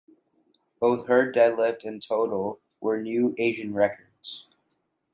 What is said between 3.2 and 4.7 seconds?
Asian records.